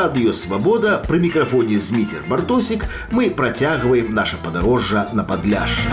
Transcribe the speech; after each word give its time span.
У 0.00 0.02
эфіры 0.02 0.32
радыёвабода 0.32 0.92
пры 1.04 1.18
мікрафоне 1.20 1.76
зміцер 1.76 2.24
бартосік 2.28 2.86
мы 3.12 3.28
працягваем 3.30 4.14
наша 4.14 4.40
падарожжа 4.40 5.10
на 5.12 5.24
падляшша. 5.24 5.92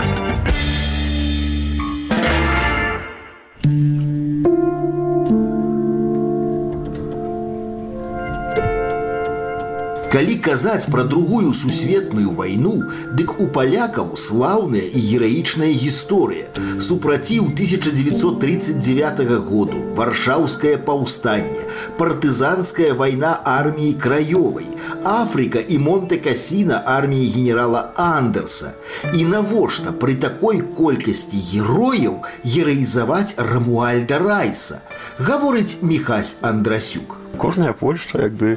Калі 10.08 10.34
казаць 10.40 10.88
пра 10.88 11.02
другую 11.04 11.50
сусветную 11.52 12.30
вайну, 12.32 12.70
дык 13.12 13.34
у 13.44 13.46
палякаў 13.52 14.14
слаўная 14.16 14.86
і 14.88 15.00
гераічная 15.04 15.68
гісторыя. 15.68 16.48
Супраціў 16.80 17.50
1939 17.52 19.20
году 19.50 19.82
варшаўскае 19.98 20.78
паўстанне, 20.88 21.66
партызанская 22.00 22.94
вайна 22.96 23.34
арміі 23.44 23.92
краёвай, 24.00 24.64
Афрыка 25.04 25.60
і 25.60 25.76
Монте-Касіна 25.76 26.80
арміі 26.86 27.28
генерала 27.36 27.92
Андерса. 28.00 28.72
І 29.12 29.28
навошта 29.28 29.92
пры 29.92 30.16
такой 30.16 30.64
колькасці 30.80 31.36
герояў 31.52 32.24
гераізаваць 32.48 33.36
Рамуальда 33.36 34.24
Райса, 34.24 34.80
гаворыць 35.20 35.84
Міхась 35.84 36.36
Андрасюк. 36.40 37.20
Кожная 37.36 37.76
Польшча 37.76 38.24
якby 38.24 38.56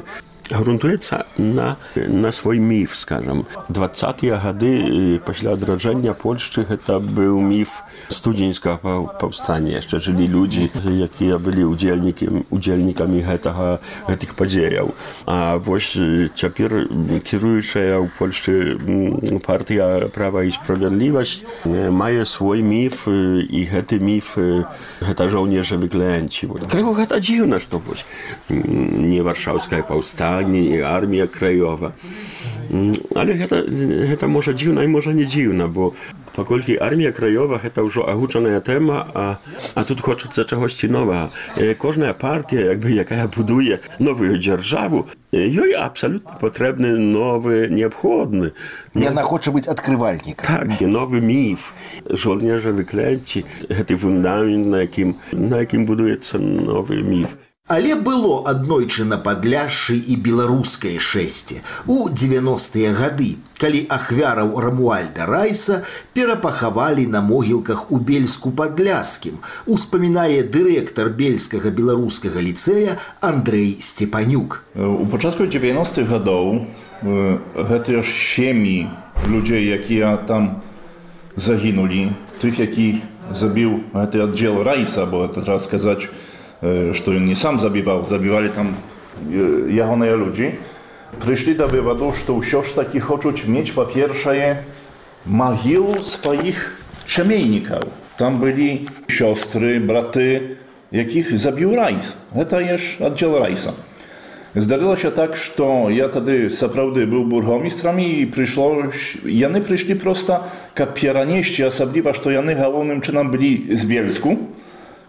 грунтуецца 0.52 1.24
на, 1.38 1.76
на 1.96 2.32
свой 2.32 2.58
міф 2.58 2.96
скажем 2.96 3.46
20 3.68 4.24
гады 4.42 5.20
пасля 5.24 5.52
адраджэння 5.56 6.14
Польшчы 6.14 6.64
гэта 6.68 6.98
быў 7.00 7.40
міф 7.40 7.82
студзеньскага 8.08 9.16
паўстання. 9.20 9.80
Яшчэ 9.80 10.00
жылі 10.00 10.28
людзі 10.28 10.70
якія 10.84 11.38
былі 11.38 11.64
удзельнікі 11.72 12.46
удзельнікамі 12.50 13.22
гэтага 13.24 13.80
гэтых 14.08 14.34
падзеяў. 14.36 14.92
А 15.26 15.56
вось 15.56 15.96
цяпер 16.36 16.88
кіруючая 17.24 17.98
ў 17.98 18.08
Польшчы 18.18 18.76
партыя 19.46 20.08
права 20.12 20.44
і 20.44 20.52
справядлівасць 20.52 21.42
мае 21.64 22.24
свой 22.28 22.62
міф 22.62 23.08
і 23.08 23.60
гэты 23.72 23.98
міф 23.98 24.36
гэта 25.00 25.28
жаўнежа 25.32 25.80
выклянці 25.80 26.50
крыху 26.68 26.92
гэта 26.96 27.20
дзіўна 27.22 27.58
што 27.62 27.78
вось 27.78 28.04
не 28.48 29.22
варшаўскае 29.22 29.82
паўстання 29.86 30.41
nie 30.44 30.82
armia 30.82 31.26
krajowa. 31.26 31.92
Ale 33.14 33.36
гэта, 33.36 33.60
гэта 33.68 34.28
можа 34.32 34.56
дзіўна 34.56 34.84
і 34.86 34.88
можа 34.88 35.12
не 35.12 35.28
дзіўна, 35.28 35.68
бо 35.68 35.92
паколькі 36.32 36.78
армія 36.80 37.12
краёва 37.12 37.60
гэта 37.60 37.84
ўжо 37.84 38.08
агучаная 38.08 38.60
тэма, 38.64 39.04
а, 39.12 39.36
а 39.76 39.84
тут 39.84 40.00
хочацца 40.00 40.44
чагосьці 40.44 40.88
новага. 40.88 41.28
Кожная 41.78 42.16
партія, 42.16 42.72
як 42.72 42.80
бы, 42.80 42.96
якая 42.96 43.28
будуе 43.28 43.80
новую 43.98 44.40
дзяржаву, 44.40 45.04
ёй 45.32 45.76
абсалютна 45.76 46.40
патрэбны 46.40 46.96
новы 46.96 47.68
неабходны. 47.68 48.56
Яна 48.96 49.22
хоча 49.22 49.52
быць 49.52 49.68
адкрывальнік. 49.68 50.40
Так, 50.40 50.80
новы 50.80 51.20
міф, 51.20 51.76
жолнежа 52.08 52.72
выклянці, 52.72 53.44
гэты 53.68 54.00
фундамент, 54.00 54.72
на 54.72 54.88
якім, 54.88 55.20
на 55.32 55.60
якім 55.60 55.84
будуецца 55.84 56.40
новы 56.40 57.04
міф. 57.04 57.36
Але 57.70 57.94
было 57.94 58.42
аднойчы 58.50 59.04
на 59.06 59.16
падляшшы 59.22 59.94
і 59.94 60.16
беларускае 60.18 60.98
шэсце 60.98 61.60
у 61.86 62.08
90-тыя 62.10 62.90
гады, 62.90 63.38
калі 63.62 63.86
ахвяраў 63.86 64.58
Рамуальда 64.58 65.26
Райса 65.30 65.84
перапахавалі 66.12 67.06
на 67.06 67.20
могілках 67.22 67.92
у 67.94 68.00
бельску 68.02 68.50
падляскім, 68.50 69.38
успамінае 69.70 70.42
дырэктар 70.42 71.14
бельскага 71.14 71.70
беларускага 71.70 72.42
ліцэя 72.42 72.98
Андрей 73.22 73.78
Степанюк. 73.78 74.64
У 74.74 75.06
пачатку 75.06 75.46
90-х 75.46 76.10
гадоў 76.10 76.66
гэтыя 77.06 78.02
ж 78.02 78.10
сем'і 78.10 78.90
людзей, 79.30 79.70
якія 79.70 80.16
там 80.26 80.66
загінулі, 81.38 82.10
тых, 82.42 82.58
які 82.58 83.06
забіў 83.30 83.86
гэты 83.94 84.26
аддзел 84.26 84.66
Райса, 84.66 85.06
бо 85.06 85.24
это 85.24 85.40
треба 85.46 85.62
сказаць, 85.62 86.10
E, 86.62 86.94
którym 87.02 87.26
nie 87.26 87.36
sam 87.36 87.60
zabiewał, 87.60 88.06
zabiewali 88.06 88.50
tam 88.50 88.66
e, 88.68 89.72
jachonej 89.72 90.10
ludzi, 90.10 90.50
przyszli 91.20 91.56
do 91.56 91.68
wywadu, 91.68 92.12
że 92.26 92.32
usiąż 92.32 92.72
taki 92.72 93.00
chcą 93.00 93.18
mieć 93.48 93.72
po 93.72 93.84
pierwsze 93.84 94.56
magił 95.26 95.86
swoich 95.98 96.76
przemiejników. 97.06 97.78
Tam 98.16 98.38
byli 98.38 98.86
siostry, 99.08 99.80
braty, 99.80 100.56
jakich 100.92 101.38
zabił 101.38 101.76
rajs. 101.76 102.16
To 102.50 102.60
jest 102.60 103.02
oddział 103.02 103.38
rajsa. 103.38 103.72
Zdarzyło 104.56 104.96
się 104.96 105.10
tak, 105.10 105.36
że 105.36 105.52
ja 105.88 106.08
wtedy 106.08 106.50
naprawdę 106.62 107.06
był 107.06 107.24
burmistrem 107.24 108.00
i 108.00 108.26
przyszło, 108.26 108.76
jany 109.24 109.60
przyszli 109.60 109.96
prosto 109.96 110.44
ka 110.74 110.86
pieranieści, 110.86 111.64
osobliwa, 111.64 112.12
że 112.12 112.32
jany 112.32 112.54
głównym 112.54 113.00
czynem 113.00 113.30
byli 113.30 113.76
z 113.76 113.86
Bielsku 113.86 114.36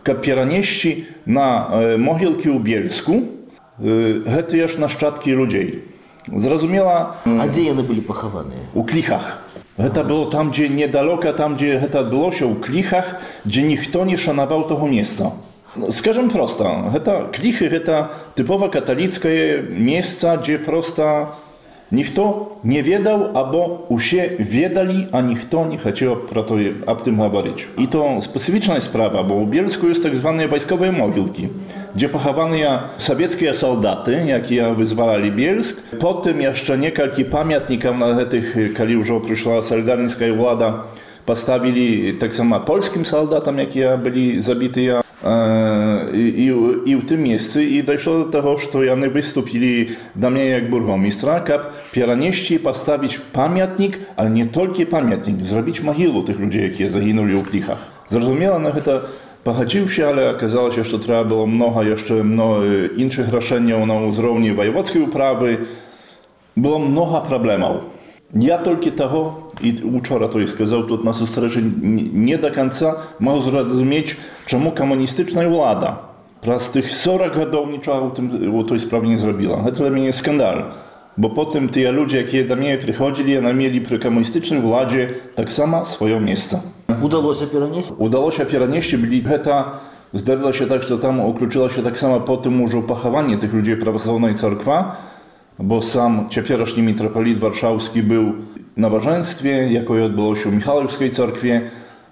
каб 0.03 0.23
перанесці 0.25 1.07
на 1.27 1.47
могілкі 1.99 2.49
ў 2.55 2.59
бельску 2.63 3.23
гэтыя 3.79 4.69
ж 4.69 4.81
нашчадкі 4.83 5.35
людзей 5.35 5.85
зразумела 6.27 7.17
а 7.25 7.45
дзе 7.49 7.69
яны 7.73 7.85
былі 7.85 8.05
пахаваныя 8.05 8.69
у 8.75 8.85
кліхах 8.85 9.43
гэта 9.79 10.03
было 10.05 10.31
там 10.31 10.51
дзе 10.53 10.69
недалёка 10.69 11.33
там 11.33 11.57
дзе 11.57 11.79
гэта 11.79 12.03
адбылося 12.07 12.45
ў 12.47 12.59
кліхах 12.59 13.19
дзе 13.45 13.63
ніхто 13.63 14.05
не 14.05 14.17
шанаваў 14.17 14.67
таго 14.69 14.89
месца 14.91 15.33
скажем 15.95 16.31
проста 16.31 16.91
гэта 16.95 17.31
кліхы 17.33 17.69
гэта 17.69 18.11
тыпова 18.35 18.69
каталіцкае 18.73 19.63
месца 19.77 20.37
дзе 20.43 20.59
проста 20.59 21.37
Ніхто 21.93 22.53
не 22.69 22.83
ведаў 22.83 23.33
або 23.33 23.89
усе 23.89 24.37
ведалі, 24.39 25.09
а 25.11 25.23
ніхто 25.25 25.65
не 25.65 25.79
хацеў 25.81 26.29
пра 26.29 26.45
тое 26.45 26.77
аб 26.85 27.01
тым 27.01 27.17
гаварыць. 27.25 27.65
І 27.81 27.89
то 27.89 28.21
спецыфічная 28.21 28.85
справа, 28.85 29.25
бо 29.25 29.41
ў 29.41 29.49
Бельску 29.49 29.89
ёсць 29.89 30.05
так 30.05 30.13
званыя 30.13 30.53
вайсковыя 30.53 30.93
могілкі, 30.93 31.49
дзе 31.97 32.13
пахаваныя 32.13 32.93
савецкія 33.01 33.57
салдаты, 33.57 34.21
якія 34.21 34.77
вызвалалі 34.77 35.33
Бельск. 35.33 35.81
Потым 35.97 36.45
яшчэ 36.45 36.77
некалькі 36.77 37.25
памятнікаў 37.25 37.97
на 37.97 38.13
гэтых, 38.21 38.77
калі 38.77 39.01
ўжо 39.01 39.25
прыйшла 39.25 39.65
салідарніцкая 39.65 40.29
ўлада, 40.37 40.85
паставілі 41.25 42.21
таксама 42.21 42.61
польскім 42.61 43.09
салдатам, 43.09 43.65
якія 43.65 43.97
былі 43.97 44.45
забітыя 44.45 45.01
і, 45.25 46.25
і 46.87 46.93
ў 46.95 47.03
тым 47.05 47.27
месцы 47.27 47.65
і 47.65 47.83
дайшло 47.83 48.25
да 48.25 48.39
таго, 48.39 48.57
што 48.59 48.87
яны 48.87 49.11
выступілі 49.13 49.99
да 50.15 50.31
мяне 50.31 50.63
як 50.63 50.71
бургомістра, 50.71 51.41
каб 51.43 51.75
перанесці 51.93 52.59
паставіць 52.63 53.19
памятнік, 53.33 53.99
але 54.17 54.31
не 54.31 54.47
толькі 54.47 54.89
памятнік, 54.89 55.43
зрабіць 55.45 55.83
магілу 55.83 56.23
тых 56.23 56.39
людзей, 56.39 56.71
якія 56.71 56.89
загінулі 56.89 57.39
ў 57.39 57.43
кліхах. 57.45 57.83
Зразумела, 58.09 58.59
на 58.63 58.73
гэта 58.73 59.11
пагадзіўся, 59.45 60.09
але 60.09 60.31
аказалася, 60.31 60.85
што 60.85 61.03
трэба 61.03 61.25
было 61.35 61.45
многа 61.47 61.85
яшчэ 61.85 62.23
много 62.23 62.93
іншых 62.97 63.33
рашэнняў 63.33 63.85
на 63.89 64.09
ўзроўні 64.09 64.57
ваеводскай 64.57 65.03
управы. 65.03 65.69
Было 66.57 66.79
многа 66.79 67.23
праблемаў. 67.27 67.92
Я 68.35 68.59
толькі 68.59 68.91
таго 68.91 69.53
і 69.61 69.73
учора 69.89 70.29
той 70.29 70.47
сказаў 70.47 70.85
тут 70.89 71.05
на 71.05 71.15
сустрэчы 71.17 71.63
не 71.63 72.37
да 72.37 72.51
канца 72.51 73.09
мог 73.19 73.41
зразумець, 73.43 74.17
чаму 74.47 74.71
камуністычная 74.71 75.49
ўлада 75.49 76.09
праз 76.43 76.71
тых 76.71 76.91
40 76.93 77.35
гадоў 77.35 77.67
нічога 77.67 78.03
ў, 78.07 78.11
тым, 78.15 78.27
у 78.55 78.63
той 78.63 78.79
справе 78.79 79.09
не 79.09 79.19
зрабіла. 79.19 79.63
Гэта 79.67 79.83
для 79.83 79.91
мяне 79.91 80.13
скандал. 80.13 80.71
Бо 81.19 81.29
потым 81.35 81.67
тыя 81.67 81.91
людзі, 81.91 82.23
якія 82.23 82.47
да 82.47 82.55
мяне 82.55 82.79
прыходзілі, 82.79 83.43
яны 83.43 83.51
мелі 83.51 83.83
пры 83.83 83.99
камуністычнай 83.99 84.63
уладзе 84.63 85.19
таксама 85.35 85.83
сваё 85.83 86.23
месца. 86.23 86.63
Удалося 87.03 87.51
перанесці. 87.51 87.95
Удалося 87.99 88.47
перанесці 88.47 89.03
былі 89.03 89.27
гэта 89.27 89.83
здарылася 90.15 90.71
так, 90.71 90.87
што 90.87 90.97
там 90.99 91.19
уключылася 91.21 91.83
таксама 91.83 92.21
потым 92.23 92.63
ужо 92.63 92.83
пахаванне 92.83 93.37
тых 93.37 93.51
bo 95.60 95.82
sam 95.82 96.30
ciepierośni 96.30 96.84
mitropolit 96.84 97.40
warszawski 97.40 98.04
był 98.04 98.24
na 98.24 98.34
nabożeństwie, 98.78 99.50
jakie 99.72 100.04
odbyło 100.04 100.36
się 100.36 100.52
w 100.52 100.56
Michalowskiej 100.56 101.12
Cerkwie. 101.12 101.62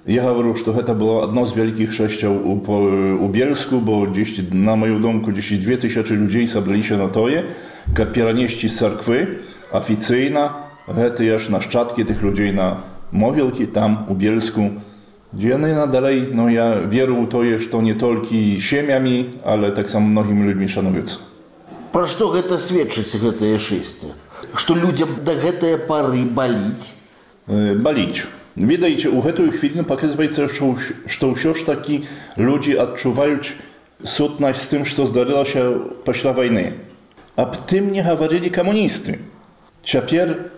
Ja 0.08 0.34
mówię, 0.34 0.54
że 0.76 0.84
to 0.84 0.96
było 0.96 1.26
jedno 1.26 1.46
z 1.46 1.54
wielkich 1.56 1.90
chrześcijan 1.90 2.38
u, 2.38 2.62
u 3.26 3.30
Bielsku, 3.30 3.82
bo 3.82 4.02
gdzieś 4.02 4.42
na 4.52 4.76
moją 4.76 5.02
domku 5.02 5.32
10-2 5.32 5.78
tysiące 5.78 6.14
ludzi 6.14 6.48
zabrali 6.48 6.84
się 6.84 6.98
na 6.98 7.08
toje, 7.08 7.44
kapieraniści 7.94 8.70
z 8.70 8.76
cerkwy, 8.76 9.28
oficyjna, 9.72 10.54
to 11.16 11.24
już 11.24 11.50
naszczadki 11.50 12.06
tych 12.06 12.22
ludzi 12.22 12.54
na 12.54 12.82
mowielki 13.12 13.68
tam 13.68 13.98
u 14.08 14.16
Bielsku. 14.16 14.62
Dzienny 15.34 15.76
na 15.76 15.88
dalej, 15.88 16.28
no 16.34 16.50
ja 16.50 16.76
wierzę 16.90 17.28
to, 17.30 17.44
że 17.44 17.68
to 17.68 17.82
nie 17.82 17.96
tylko 17.96 18.28
ziemiami, 18.60 19.30
ale 19.46 19.72
tak 19.72 19.90
samo 19.90 20.08
mnogimi 20.08 20.44
ludźmi 20.44 20.70
szanujący. 20.70 21.31
Пра 21.93 22.07
што 22.07 22.29
гэта 22.33 22.59
сведчыць 22.59 23.17
гэтае 23.17 23.59
шэсце? 23.59 24.13
Што 24.55 24.75
людзям 24.75 25.13
да 25.25 25.35
гэтыя 25.35 25.79
пары 25.79 26.25
баліць? 26.25 26.93
Э, 27.47 27.75
баліць. 27.75 28.27
Відаеце, 28.57 29.13
у 29.13 29.21
гэтую 29.21 29.53
хвіліну 29.53 29.85
паказваецца, 29.85 30.49
што, 30.49 30.77
што 31.07 31.33
ўсё 31.37 31.53
ж 31.53 31.67
такі 31.69 32.05
людзі 32.41 32.81
адчуваюць 32.81 33.53
сутнасць 34.05 34.65
з 34.65 34.69
тым, 34.73 34.83
што 34.89 35.05
здарылася 35.05 35.77
пасля 36.05 36.33
вайны. 36.33 36.87
об 37.37 37.57
tym 37.67 37.93
nie 37.93 38.03
говорили 38.03 38.49
коммунисты. 38.49 39.21
Теперь 39.83 40.51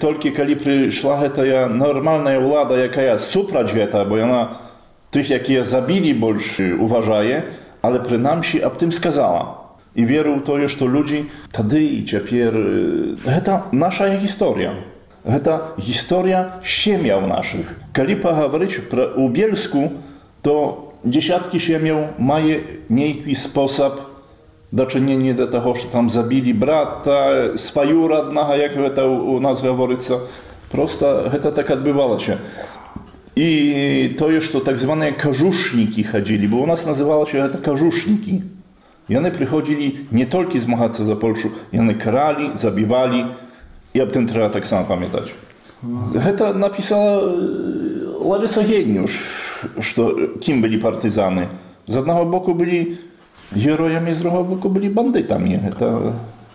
только 0.00 0.30
коли 0.30 0.54
пришла 0.54 1.24
эта 1.24 1.68
нормальная 1.68 2.40
влада, 2.40 2.74
якая 2.82 3.18
супроч 3.18 3.72
гэта, 3.72 4.04
бо 4.04 4.22
она 4.22 4.58
tych, 5.10 5.30
jakie 5.30 5.64
zabili, 5.64 6.14
больше 6.14 6.74
uważaje, 6.74 7.42
ale 7.82 8.00
przynajmniej 8.00 8.62
об 8.62 8.78
tym 8.78 8.92
сказала. 8.92 9.55
i 9.97 10.05
wieru 10.05 10.41
to 10.41 10.57
jeszcze 10.57 10.85
ludzi, 10.85 11.25
tady 11.51 11.83
i 11.83 12.05
ciepier, 12.05 12.53
to 13.45 13.61
nasza 13.73 14.17
historia. 14.19 14.71
To 15.43 15.75
historia 15.79 16.51
siemiał 16.63 17.27
naszych. 17.27 17.79
Kalipa 17.93 18.35
Hawryć 18.35 18.81
u 19.15 19.29
Bielsku 19.29 19.91
to 20.41 20.87
dziesiątki 21.05 21.59
siemiał 21.59 21.97
maje 22.19 22.59
niejki 22.89 23.35
sposób 23.35 23.93
do 24.73 24.85
czynienia 24.85 25.33
do 25.33 25.47
tego, 25.47 25.75
że 25.75 25.87
tam 25.91 26.09
zabili 26.09 26.53
brata, 26.53 27.25
swaju 27.55 28.07
radnego, 28.07 28.55
jak 28.55 28.71
to 28.95 29.11
u 29.11 29.39
nas 29.39 29.61
gaworyca. 29.61 30.13
Prosta, 30.69 31.07
to 31.43 31.51
tak 31.51 31.71
odbywało 31.71 32.19
się. 32.19 32.37
I 33.35 34.15
to 34.17 34.31
jeszcze 34.31 34.61
tak 34.61 34.79
zwane 34.79 35.11
karżuszniki 35.13 36.03
chodzili, 36.03 36.47
bo 36.47 36.57
u 36.57 36.67
nas 36.67 36.85
nazywało 36.85 37.25
się 37.25 37.49
to 37.49 37.57
karżuszniki. 37.57 38.41
I 39.09 39.31
przychodzili 39.31 39.97
nie 40.11 40.25
tylko 40.25 40.59
zmagać 40.59 40.97
się 40.97 41.05
za 41.05 41.15
Polskę, 41.15 41.49
i 41.73 41.79
one 41.79 41.93
krali, 41.93 42.51
zabijali 42.55 43.25
i 43.93 44.01
o 44.01 44.07
tym 44.07 44.27
trzeba 44.27 44.49
tak 44.49 44.65
samo 44.65 44.83
pamiętać. 44.83 45.33
To 46.37 46.53
napisała 46.53 47.21
Larysa 48.29 48.63
Gieniusz, 48.63 49.19
że 49.79 50.03
kim 50.39 50.61
byli 50.61 50.77
partyzany. 50.77 51.47
Z 51.87 51.95
jednego 51.95 52.25
boku 52.25 52.55
byli 52.55 52.97
herojami, 53.63 54.15
z 54.15 54.19
drugiego 54.19 54.43
boku 54.43 54.69
byli 54.69 54.89
bandytami. 54.89 55.59
To, 55.79 56.01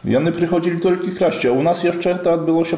I 0.05 0.17
one 0.17 0.33
przychodzili 0.33 0.81
tylko 0.81 1.07
kraść, 1.19 1.47
a 1.47 1.53
u 1.53 1.63
nas 1.63 1.85
jeszcze 1.85 2.15
to 2.15 2.33
odbyło 2.33 2.65
się 2.65 2.77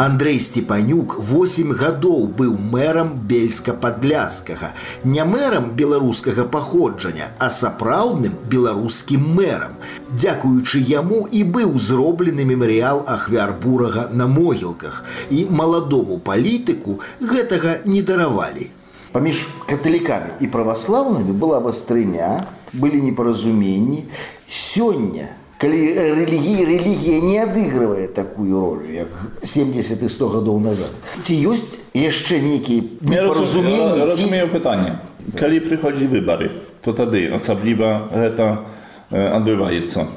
Андрей 0.00 0.40
Степанюк 0.40 1.18
8 1.20 1.74
гадоў 1.76 2.22
быў 2.32 2.54
мэрам 2.56 3.08
бельска-падляскага, 3.28 4.70
не 5.04 5.24
мэрам 5.28 5.66
беларускага 5.76 6.46
паходжання, 6.48 7.26
а 7.36 7.50
сапраўдным 7.52 8.38
беларускім 8.48 9.26
мэрам. 9.36 9.74
Дзякуючы 10.08 10.80
яму 10.80 11.28
і 11.28 11.42
быў 11.44 11.76
зроблены 11.76 12.48
мемарыял 12.48 13.04
ахвяр 13.04 13.52
бурага 13.52 14.08
на 14.08 14.24
могілках, 14.24 15.04
і 15.28 15.44
маладому 15.50 16.16
палітыку 16.16 16.96
гэтага 17.20 17.84
не 17.84 18.00
даравалі. 18.00 18.70
Паміж 19.12 19.44
каталікамі 19.68 20.40
і 20.40 20.48
праваслаўнымі 20.48 21.36
была 21.36 21.60
вастрыня, 21.60 22.48
былі 22.72 23.04
непаразуменні. 23.04 24.08
Сёння 24.48 25.36
калі 25.59 25.79
рэлігія 25.95 26.65
рэлігія 26.67 27.19
не 27.23 27.37
адыгрывае 27.39 28.07
такую 28.07 28.59
ролю 28.59 28.87
як 28.91 29.07
70 29.43 30.03
і 30.03 30.09
100 30.09 30.27
гадоў 30.35 30.59
назад 30.59 30.91
ці 31.23 31.35
ёсць 31.47 31.79
яшчэ 31.95 32.43
нейкія 32.43 32.83
непаразуменні 33.01 34.03
разумею 34.03 34.51
пытанне 34.51 34.99
калі 35.39 35.63
прыходзі 35.63 36.11
выбары 36.11 36.51
то 36.83 36.91
тады 36.91 37.31
асабліва 37.31 38.11
гэта 38.11 38.67
адбываецца 39.09 40.07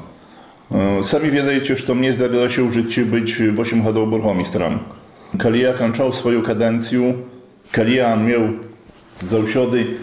самі 1.01 1.29
ведаеце 1.31 1.79
што 1.79 1.95
мне 1.95 2.11
здарылася 2.11 2.61
ў 2.61 2.69
жыцці 2.75 3.07
быць 3.07 3.31
8 3.55 3.81
гадоў 3.87 4.11
бургомістрам 4.11 4.83
калі 5.39 5.59
я 5.63 5.73
канчаў 5.73 6.11
сваю 6.11 6.43
кадэнцыю 6.43 7.15
калі 7.71 7.95
я 7.95 8.11
меў 8.19 8.59
заўсёды 9.21 9.99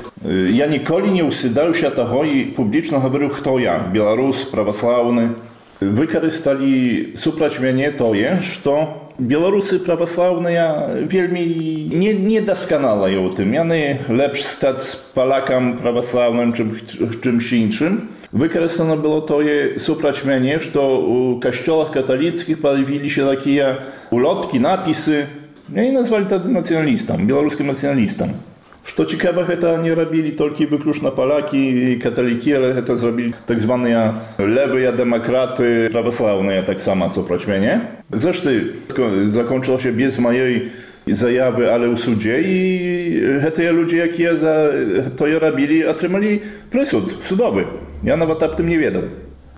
я 0.52 0.66
ніколі 0.66 1.10
не 1.10 1.24
ўсыдаўся 1.24 1.90
таго 1.90 2.24
і 2.24 2.52
публічна 2.56 3.00
гаварыў 3.00 3.32
хто 3.32 3.58
я 3.58 3.78
беларус 3.92 4.44
праваслаўны 4.52 5.32
выкарысталі 5.80 7.16
супраць 7.16 7.60
мяне 7.60 7.90
тое 7.92 8.40
што 8.44 9.06
беларусы 9.18 9.78
праваслаўныя 9.80 11.04
вельмі 11.08 11.44
не 11.92 12.12
недасканалыя 12.12 13.16
ў 13.16 13.32
тым 13.32 13.52
яны 13.56 14.04
лепш 14.08 14.44
стаць 14.44 15.00
палакам 15.16 15.76
праваслаўным 15.80 16.52
чым 16.52 16.76
чымś 16.76 17.52
іншым 17.56 18.08
выкарыстана 18.32 18.96
было 18.96 19.24
тое 19.24 19.78
супраць 19.80 20.24
мяне 20.28 20.60
што 20.60 20.84
у 21.00 21.16
касцёлах 21.40 21.92
каталіцкіх 21.96 22.60
паявіліся 22.60 23.24
такія 23.24 23.80
улоткі 24.12 24.60
напісы 24.60 25.24
і 25.72 25.88
назвалі 25.96 26.28
тады 26.28 26.52
нацыяналістам 26.52 27.24
беларускім 27.24 27.72
нацыяналістам 27.72 28.36
Što 28.83 29.05
ciekawe, 29.05 29.57
to 29.57 29.77
nie 29.77 29.95
robili 29.95 30.31
tylko 30.31 30.55
wykluczna 30.55 31.11
Polaki 31.11 31.57
i 31.57 31.99
katoliki, 31.99 32.55
ale 32.55 32.83
to 32.83 32.95
zrobili 32.95 33.31
tak 33.45 33.59
zwane 33.59 34.13
lewe 34.39 34.93
demokraty 34.93 35.89
prawosławne, 35.91 36.63
tak 36.63 36.81
samo 36.81 37.09
co 37.09 37.15
soproćmienie. 37.15 37.79
Zresztą 38.13 38.49
zakończyło 39.29 39.77
się 39.77 39.91
bez 39.91 40.19
mojej 40.19 40.69
zajawy, 41.07 41.73
ale 41.73 41.89
u 41.89 41.97
sudzie 41.97 42.41
i 42.41 43.21
te 43.55 43.71
ludzie, 43.71 43.97
jakie 43.97 44.23
ja 44.23 44.35
za 44.35 44.55
to 45.17 45.27
je 45.27 45.39
robili, 45.39 45.85
otrzymali 45.85 46.39
przysąd 46.69 47.17
sudowy. 47.23 47.65
Ja 48.03 48.17
nawet 48.17 48.43
o 48.43 48.47
tym 48.47 48.69
nie 48.69 48.79
wiedział. 48.79 49.01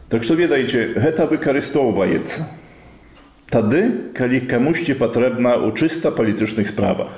Tak 0.09 0.23
że 0.23 0.35
wiedziajcie, 0.35 0.87
heta 1.01 1.27
wykorzystywana 1.27 2.05
jest. 2.05 2.43
Тады, 3.52 4.12
калі 4.12 4.44
камусьці 4.44 4.92
патрэбна 5.00 5.56
ў 5.56 5.72
чыста 5.72 6.12
палітычных 6.12 6.68
справах. 6.68 7.08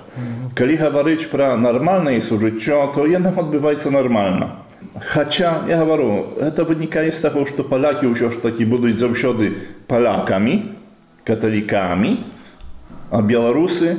Калі 0.54 0.78
гаварыць 0.78 1.26
пра 1.26 1.56
нармальнае 1.58 2.22
сужыццё, 2.22 2.86
то 2.94 3.06
яно 3.10 3.34
адбываецца 3.34 3.90
нармальна. 3.90 4.62
Хаця 4.94 5.66
я 5.66 5.82
гавару, 5.82 6.38
гэта 6.38 6.62
вынікае 6.62 7.10
з 7.10 7.18
таго, 7.18 7.42
што 7.50 7.66
палякі 7.66 8.14
ўсё 8.14 8.30
ж 8.30 8.38
такі 8.38 8.62
будуць 8.70 8.94
заўсёды 9.02 9.58
палякамі, 9.90 10.70
каталікамі, 11.26 12.22
а 13.10 13.18
беларусы 13.26 13.98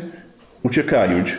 уцякаюць 0.63 1.35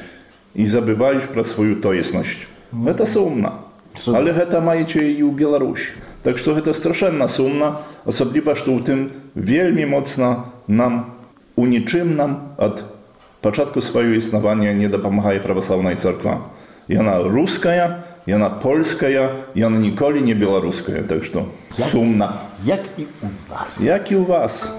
і 0.53 0.65
забываюць 0.69 1.33
пра 1.33 1.41
сваю 1.41 1.81
тоеснасць. 1.81 2.45
Гэта 2.73 3.09
сумна. 3.09 3.65
Але 4.09 4.33
гэта 4.33 4.61
маеце 4.61 5.05
і 5.05 5.25
ў 5.25 5.33
Беларусі. 5.37 5.93
Так 6.23 6.39
што 6.39 6.55
гэта 6.57 6.73
страшэнна 6.73 7.29
сумна, 7.29 7.83
асабліва 8.09 8.55
што 8.57 8.73
ў 8.73 8.81
тым 8.87 9.01
вельмі 9.35 9.85
моцна 9.91 10.53
нам 10.68 11.06
у 11.56 11.66
нічым 11.66 12.16
нам 12.16 12.54
ад 12.58 12.84
пачатку 13.42 13.82
сваё 13.82 14.18
існавання 14.18 14.74
не 14.74 14.88
дапамагае 14.88 15.40
праваслаўная 15.40 15.96
царква. 15.96 16.52
Яна 16.88 17.24
руская, 17.24 18.04
яна 18.26 18.50
польская, 18.50 19.44
яна 19.56 19.78
ніколі 19.80 20.22
не 20.22 20.34
беларуская, 20.34 21.04
так 21.04 21.24
што 21.24 21.48
сумна. 21.92 22.34
Як 22.64 22.80
і 22.98 23.04
у 23.24 23.30
вас. 23.52 23.82
Як 23.82 24.12
і 24.12 24.16
у 24.16 24.24
вас. 24.24 24.74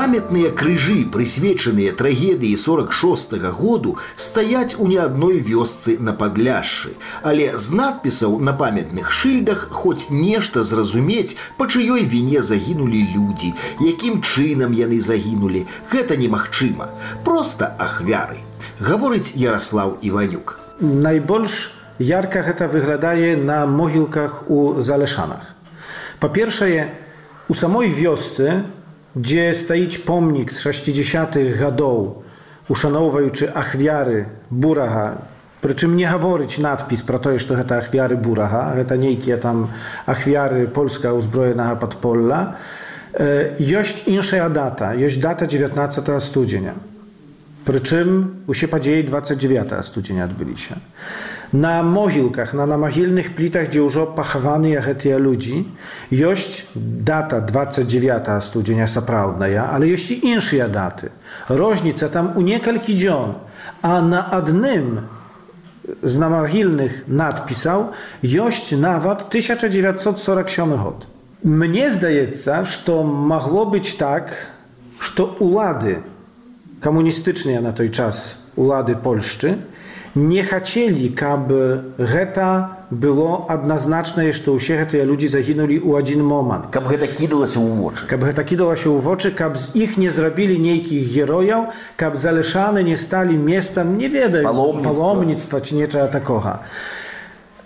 Памятныя 0.00 0.48
крыжы, 0.48 1.04
прысвечаныя 1.12 1.92
трагедыі 1.92 2.56
46 2.56 3.32
-го 3.36 3.50
году 3.52 3.98
стаяць 4.16 4.76
у 4.78 4.86
ні 4.88 4.96
адной 4.96 5.40
вёсцы 5.44 6.00
на 6.00 6.14
падляшшы, 6.14 6.96
але 7.22 7.58
з 7.58 7.76
надпісаў 7.80 8.40
на 8.40 8.54
памятных 8.56 9.10
шыльдах 9.12 9.68
хоць 9.70 10.08
нешта 10.08 10.64
зразумець, 10.64 11.36
па 11.58 11.66
чыёй 11.66 12.08
віне 12.08 12.40
загінулі 12.40 13.00
людзі, 13.12 13.52
якім 13.80 14.24
чынам 14.24 14.72
яны 14.72 15.00
загінулі, 15.00 15.66
гэта 15.92 16.16
немагчыма, 16.16 16.88
просто 17.22 17.76
ахвяры. 17.78 18.40
Гаворыць 18.80 19.36
Ярослаў 19.36 19.98
Іванюк. 20.00 20.56
Найбольш 20.80 21.76
ярка 21.98 22.40
гэта 22.40 22.72
выглядае 22.72 23.36
на 23.36 23.66
могілках 23.66 24.48
у 24.48 24.80
залешанах. 24.80 25.44
Па-першае, 26.20 26.88
у 27.48 27.54
самой 27.54 27.92
вёсцы 27.92 28.64
gdzie 29.15 29.53
staić 29.53 29.97
pomnik 30.05 30.51
z 30.51 30.59
60 30.61 31.37
гадоў, 31.59 32.23
ушаноўваючы 32.69 33.47
ахвяры 33.53 34.27
бурага, 34.49 35.21
Прычым 35.65 35.95
не 35.97 36.05
гаворыць 36.05 36.61
надпіс 36.61 37.01
пра 37.09 37.17
тое, 37.17 37.39
што 37.41 37.55
гэта 37.57 37.79
ахвяры 37.81 38.19
бурага, 38.21 38.75
гэта 38.77 38.99
нейкія 39.01 39.39
там 39.41 39.71
ахвяры 40.05 40.67
польска 40.69 41.09
ўзброенага 41.17 41.73
падполля. 41.81 42.59
Ёсць 43.57 44.05
іншая 44.05 44.45
дата, 44.53 44.93
ёсць 44.93 45.17
дата 45.17 45.49
19 45.49 46.21
студзеня. 46.21 46.75
Прычым 47.65 48.45
усе 48.45 48.69
падзеі 48.69 49.07
29 49.09 49.81
студзеня 49.89 50.29
адбыліся. 50.29 50.77
На 51.51 51.83
могілках, 51.83 52.53
на 52.53 52.65
намагільных 52.65 53.35
плітах, 53.35 53.69
дзе 53.69 53.81
ўжо 53.81 54.05
пахаваныя 54.11 54.81
гэтыя 54.81 55.19
людзі, 55.19 55.65
ёсць 56.11 56.67
дата 56.75 57.39
29 57.39 58.43
студзеня 58.43 58.87
сапраўдная, 58.87 59.69
але 59.71 59.93
ёсць 59.95 60.11
і 60.11 60.35
іншыя 60.35 60.67
даты. 60.67 61.11
Розніца 61.47 62.09
там 62.09 62.33
у 62.35 62.41
некалькі 62.41 62.93
дзён, 62.93 63.39
а 63.81 64.01
на 64.01 64.21
адным 64.21 65.07
з 66.01 66.15
намагільных 66.17 67.05
надпісаў 67.07 67.93
ёсць 68.23 68.73
нават 68.73 69.29
1947 69.29 70.75
год. 70.75 71.05
Мне 71.45 71.89
здаецца, 71.93 72.65
што 72.65 73.03
магло 73.03 73.69
быць 73.69 73.93
так, 73.97 74.33
што 74.97 75.37
улады 75.39 76.01
камуністычныя 76.81 77.61
на 77.61 77.71
той 77.71 77.89
час 77.89 78.37
улады 78.55 78.95
Польшчы 78.95 79.57
не 80.15 80.43
хацелі, 80.43 81.09
каб 81.11 81.51
гэта 81.99 82.77
было 82.89 83.45
адназначнае, 83.49 84.31
што 84.31 84.55
ўсе 84.55 84.79
гэтыя 84.79 85.03
людзі 85.03 85.27
загінулі 85.27 85.81
ў 85.81 85.99
адзін 85.99 86.23
момант. 86.23 86.69
Каб 86.71 86.87
гэта 86.87 87.07
кідалася 87.11 87.59
ў 87.59 87.69
вочы. 87.81 88.07
Каб 88.07 88.23
гэта 88.23 88.43
кідалася 88.43 88.89
ў 88.93 88.99
вочы, 89.01 89.31
каб 89.31 89.57
з 89.57 89.75
іх 89.75 89.97
не 89.97 90.09
зрабілі 90.09 90.55
нейкіх 90.55 91.03
герояў, 91.03 91.73
каб 91.99 92.15
залешаны 92.15 92.85
не 92.85 92.95
сталі 92.95 93.35
месцам 93.35 93.97
не 93.97 94.07
ведаю 94.07 94.45
Паломніцтва. 94.45 94.85
паломніцтва 94.85 95.59
ці 95.59 95.75
нечага 95.75 96.07
такога. 96.07 96.61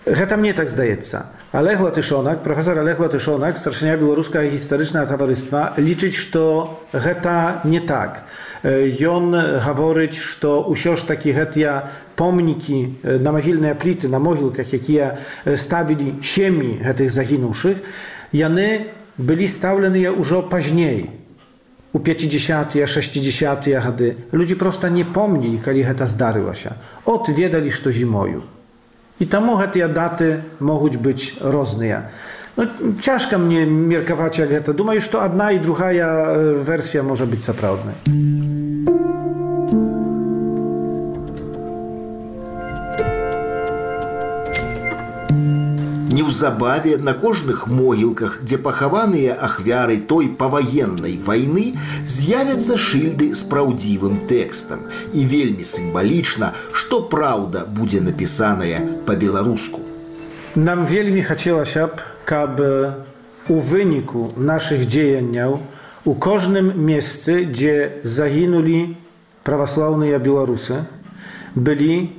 Гэта 0.06 0.38
мне 0.38 0.54
так 0.54 0.70
здаецца. 0.70 1.26
Олег 1.52 1.82
Латышонак, 1.82 2.44
прафесор 2.44 2.80
Олег 2.80 3.00
Латышонак, 3.00 3.58
старшыня 3.58 3.98
беларускага 3.98 4.46
гістарычнага 4.48 5.10
таварыства 5.10 5.74
лічыць, 5.78 6.16
што 6.16 6.80
гэта 6.94 7.62
не 7.64 7.80
так. 7.80 8.24
Э, 8.64 8.86
Ён 8.86 9.34
гаворыць, 9.60 10.16
што 10.16 10.62
ўсё 10.70 10.96
ж 10.96 11.06
такі 11.06 11.34
гэтыя 11.34 11.90
помнікі 12.16 12.78
э, 13.04 13.18
на 13.18 13.34
магільныя 13.34 13.74
пліты 13.74 14.08
на 14.08 14.20
могілках, 14.20 14.74
якія 14.74 15.18
э, 15.46 15.58
ставілі 15.58 16.22
сем'і 16.22 16.86
гэтых 16.86 17.10
загінуўшых, 17.10 17.82
яны 18.32 18.94
былі 19.18 19.48
стаўленыя 19.50 20.14
ўжо 20.14 20.46
пазней. 20.46 21.10
У 21.92 21.98
50-тыя, 21.98 22.86
60-тыя 22.86 23.82
гады 23.82 24.16
людзі 24.32 24.54
проста 24.56 24.94
не 24.94 25.04
помнілі, 25.04 25.58
калі 25.66 25.82
гэта 25.82 26.06
здарылася. 26.06 26.78
От 27.10 27.30
ведалі, 27.34 27.74
што 27.74 27.90
зімою. 27.92 28.46
І 29.20 29.26
таму 29.28 29.60
гэтыя 29.60 29.92
даты 29.92 30.44
могуць 30.60 30.96
быць 30.96 31.36
розныя. 31.44 32.10
Ну, 32.56 32.68
цяжка 33.00 33.38
мне 33.38 33.66
меркаваць 33.66 34.40
гэта. 34.40 34.74
Думаю, 34.74 35.00
што 35.04 35.24
адна 35.24 35.52
і 35.52 35.60
другая 35.60 36.08
э, 36.08 36.64
версія 36.64 37.04
можа 37.04 37.28
быць 37.28 37.44
сапраўднай. 37.44 37.96
Неўзабаве 46.35 46.97
на 46.97 47.15
кожных 47.15 47.69
могілках, 47.69 48.41
дзе 48.43 48.59
пахаваныя 48.59 49.39
ахвяры 49.39 49.99
той 50.03 50.27
паваеннай 50.35 51.15
вайны, 51.15 51.79
з'явяцца 52.03 52.75
шыльды 52.75 53.31
з 53.39 53.47
праўдзівым 53.47 54.19
тэкстам. 54.27 54.83
І 55.15 55.31
вельмі 55.31 55.63
сімвалічна, 55.63 56.51
што 56.73 57.07
праўда 57.07 57.63
будзе 57.71 58.03
напісаная 58.03 58.83
па-беларуску. 59.07 59.79
Нам 60.57 60.83
вельмі 60.83 61.23
хацелася 61.23 61.87
б, 61.87 62.03
каб 62.27 62.59
э, 62.59 62.99
у 63.47 63.63
выніку 63.63 64.35
нашых 64.35 64.91
дзеянняў 64.91 65.61
у 66.03 66.15
кожным 66.19 66.75
месцы, 66.75 67.47
дзе 67.47 68.03
загінулі 68.03 68.99
праваслаўныя 69.47 70.19
беларусы, 70.19 70.83
былі 71.55 72.11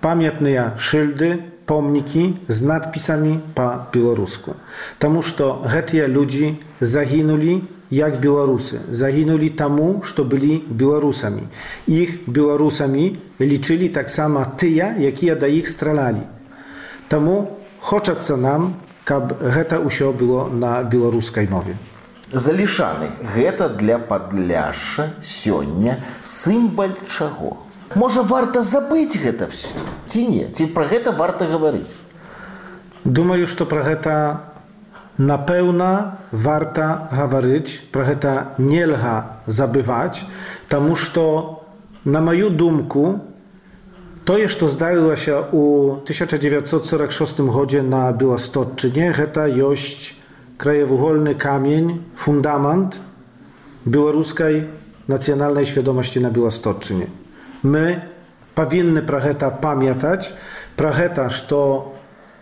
памятныя 0.00 0.72
шыльды, 0.80 1.52
помнікі 1.64 2.24
з 2.48 2.62
надпісамі 2.62 3.40
па-беларуску. 3.54 4.56
Таму 4.98 5.22
што 5.22 5.64
гэтыя 5.64 6.08
людзі 6.08 6.56
загінулі 6.80 7.62
як 7.90 8.20
беларусы, 8.20 8.80
загінулі 8.90 9.48
таму, 9.48 10.02
што 10.04 10.24
былі 10.24 10.62
беларусамі. 10.68 11.46
Іх 11.86 12.26
беларусамі 12.26 13.16
лічылі 13.40 13.88
таксама 13.88 14.44
тыя, 14.58 14.94
якія 14.98 15.34
да 15.36 15.46
іх 15.46 15.68
стралялі. 15.68 16.26
Таму 17.08 17.58
хочацца 17.80 18.36
нам, 18.36 18.74
каб 19.04 19.36
гэта 19.40 19.78
ўсё 19.84 20.12
было 20.12 20.48
на 20.48 20.82
беларускай 20.82 21.46
мове. 21.48 21.76
Залішаны 22.32 23.12
гэта 23.36 23.68
для 23.68 23.98
падляшша 24.00 25.12
сёння 25.22 26.00
сімбаль 26.20 26.96
чаго. 27.06 27.62
Можа 27.95 28.21
варта 28.21 28.61
забыць 28.61 29.17
гэта 29.17 29.47
все 29.49 29.73
ці 30.09 30.25
не 30.27 30.45
ці 30.49 30.69
пра 30.73 30.85
гэта 30.89 31.13
варта 31.13 31.45
гаварыць. 31.45 31.95
Думаю, 33.05 33.47
што 33.47 33.65
пра 33.69 33.85
гэта 33.85 34.13
напэўна 35.17 36.19
варта 36.31 37.09
гаварыць, 37.11 37.81
пра 37.93 38.05
гэта 38.09 38.31
нельга 38.57 39.41
забываць, 39.47 40.25
таму 40.67 40.95
што 40.95 41.25
на 42.05 42.21
маю 42.21 42.49
думку, 42.49 43.19
тое, 44.25 44.47
што 44.47 44.67
здарылася 44.67 45.43
ў 45.51 46.01
1946 46.07 47.41
годзе 47.51 47.81
на 47.81 48.09
Беластотчыне, 48.11 49.11
гэта 49.13 49.45
ёсць 49.47 50.15
краевугольны 50.57 51.35
камень, 51.35 52.03
фундамент 52.15 52.99
беларускай 53.85 54.67
нацыянальнай 55.07 55.65
świadomości 55.65 56.19
на 56.19 56.29
Беластотчыне. 56.29 57.07
My 57.63 58.01
павінны 58.55 59.03
пра 59.07 59.19
гэта 59.23 59.49
памятаць, 59.51 60.33
пра 60.75 60.91
гэта, 60.91 61.29
што 61.29 61.95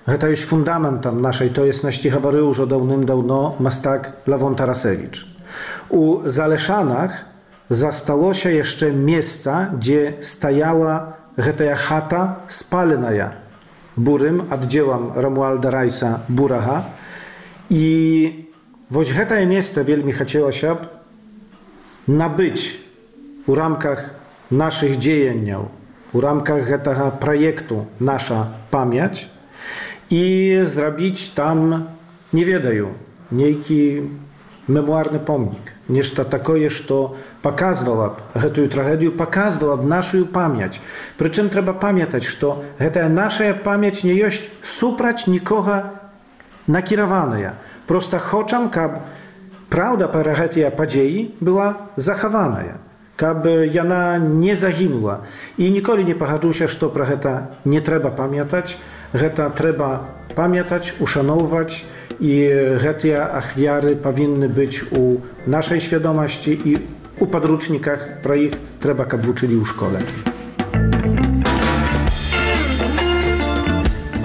гэта 0.10 0.32
ёсць 0.34 0.48
фундаментам 0.50 1.22
нашай 1.22 1.50
тоеснасці 1.50 2.14
гаварыў 2.14 2.54
ўжо 2.54 2.66
даўным-даўно 2.66 3.58
мастак 3.60 4.14
Лавон 4.26 4.56
Тарасевіч. 4.56 5.26
У 5.90 6.24
Залешанах 6.26 7.26
засталося 7.70 8.50
яшчэ 8.50 8.92
месца, 8.92 9.70
дзе 9.74 10.18
стаяла 10.22 11.18
гэтая 11.38 11.76
хата 11.76 12.40
спаленая 12.48 13.36
бурым 13.98 14.48
аддзелам 14.50 15.12
Рамуальда 15.16 15.72
Райса 15.72 16.22
Бурага. 16.28 16.86
І 17.70 18.48
вось 18.90 19.12
гэтае 19.12 19.46
месца 19.46 19.84
вельмі 19.84 20.14
хацелася 20.14 20.78
б 20.78 20.88
набыць 22.08 22.80
у 23.48 23.56
рамках 23.56 24.14
нашых 24.53 25.01
дзеянняў. 25.01 25.73
У 26.13 26.21
рамках 26.21 26.69
гэтага 26.69 27.11
праекту 27.17 27.89
наша 27.99 28.53
памяць. 28.71 29.29
І 30.13 30.61
зрабіць 30.69 31.33
там 31.33 31.89
не 32.37 32.45
ведаю 32.45 32.93
нейкі 33.33 34.05
мемуарны 34.69 35.19
помнік. 35.19 35.73
Нешта 35.89 36.25
такое 36.25 36.69
што 36.69 37.17
паказвала 37.41 38.13
б 38.13 38.45
гэтую 38.45 38.69
трагедыю 38.69 39.17
паказвала 39.17 39.81
б 39.81 39.89
нашу 39.89 40.29
памяць. 40.29 40.85
Прычым 41.17 41.49
трэба 41.49 41.73
памятаць 41.73 42.29
што 42.29 42.63
гэтая 42.79 43.09
нашая 43.09 43.57
памяць 43.57 44.05
не 44.05 44.13
ёсць 44.13 44.53
супраць 44.61 45.27
нікога 45.27 45.97
накіраваная. 46.69 47.57
Просто 47.89 48.21
хочам 48.21 48.69
каб 48.69 49.01
праўда 49.73 50.13
пра 50.13 50.37
гэтыя 50.37 50.69
падзеі 50.71 51.33
была 51.41 51.89
захаваная 51.97 52.92
aby 53.29 53.71
jana 53.73 54.19
nie 54.19 54.57
zaginła. 54.57 55.21
I 55.59 55.71
nikoli 55.71 56.05
nie 56.05 56.15
pahadżu 56.15 56.53
się, 56.53 56.69
że 56.69 56.77
to 56.77 57.05
heta 57.05 57.47
nie 57.67 57.81
trzeba 57.81 58.11
pamiętać, 58.11 58.79
heta 59.13 59.51
trzeba 59.51 60.05
pamiętać, 60.35 60.95
uszanować 61.01 61.87
i 62.21 62.51
hetia 62.79 63.31
ach 63.33 63.57
wiary 63.57 63.97
powinny 63.97 64.49
być 64.49 64.85
u 64.93 65.21
naszej 65.47 65.81
świadomości 65.81 66.61
i 66.65 66.79
u 67.19 67.27
podrucznikach, 67.27 68.21
pra 68.23 68.37
ich 68.37 68.53
trzeba 68.81 69.05
kap 69.05 69.21
w 69.21 69.67
szkole. 69.67 69.99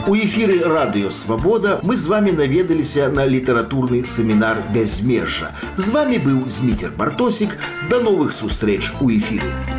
У 0.07 0.15
эфіры 0.15 0.61
радыё 0.63 1.09
свабода 1.11 1.81
мы 1.83 1.97
з 1.97 2.07
вами 2.07 2.31
наведаліся 2.31 3.09
на 3.11 3.27
літаратурны 3.27 4.05
семінар 4.07 4.63
бязмежжа 4.73 5.51
з 5.75 5.89
вами 5.89 6.15
быў 6.15 6.47
зміцер 6.47 6.95
бартосік 6.95 7.57
да 7.91 7.99
новых 7.99 8.31
сустрэч 8.31 8.95
у 9.01 9.11
эфіры 9.11 9.76